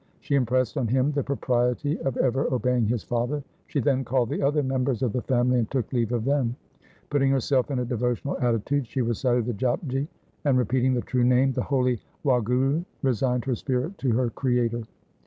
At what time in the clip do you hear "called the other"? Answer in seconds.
4.03-4.63